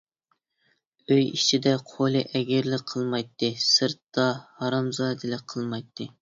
ئۆي 1.09 1.19
ئىچىدە 1.33 1.73
قولى 1.89 2.23
ئەگرىلىك 2.39 2.87
قىلمايتتى، 2.93 3.51
سىرتتا 3.67 4.27
ھارامزادىلىك 4.63 5.47
قىلمايتتى. 5.55 6.11